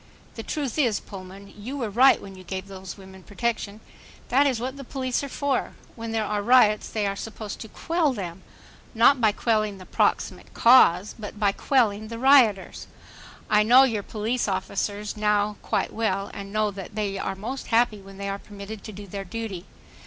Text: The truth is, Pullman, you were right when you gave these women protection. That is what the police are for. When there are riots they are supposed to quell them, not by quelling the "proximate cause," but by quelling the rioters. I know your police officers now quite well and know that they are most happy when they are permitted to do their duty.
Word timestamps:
The 0.33 0.41
truth 0.41 0.79
is, 0.79 0.99
Pullman, 0.99 1.53
you 1.55 1.77
were 1.77 1.91
right 1.91 2.19
when 2.19 2.33
you 2.33 2.43
gave 2.43 2.67
these 2.67 2.97
women 2.97 3.21
protection. 3.21 3.81
That 4.29 4.47
is 4.47 4.59
what 4.59 4.75
the 4.75 4.83
police 4.83 5.23
are 5.23 5.29
for. 5.29 5.73
When 5.95 6.11
there 6.11 6.25
are 6.25 6.41
riots 6.41 6.89
they 6.89 7.05
are 7.05 7.15
supposed 7.15 7.59
to 7.59 7.67
quell 7.67 8.11
them, 8.11 8.41
not 8.95 9.21
by 9.21 9.31
quelling 9.31 9.77
the 9.77 9.85
"proximate 9.85 10.55
cause," 10.55 11.13
but 11.19 11.39
by 11.39 11.51
quelling 11.51 12.07
the 12.07 12.17
rioters. 12.17 12.87
I 13.47 13.61
know 13.61 13.83
your 13.83 14.01
police 14.01 14.47
officers 14.47 15.15
now 15.15 15.57
quite 15.61 15.93
well 15.93 16.31
and 16.33 16.51
know 16.51 16.71
that 16.71 16.95
they 16.95 17.19
are 17.19 17.35
most 17.35 17.67
happy 17.67 18.01
when 18.01 18.17
they 18.17 18.27
are 18.27 18.39
permitted 18.39 18.83
to 18.85 18.91
do 18.91 19.05
their 19.05 19.23
duty. 19.23 19.67